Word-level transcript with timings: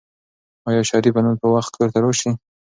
آیا 0.67 0.81
شریف 0.89 1.13
به 1.15 1.21
نن 1.25 1.35
په 1.41 1.47
وخت 1.55 1.71
کور 1.77 1.89
ته 1.93 1.99
راشي؟ 2.03 2.31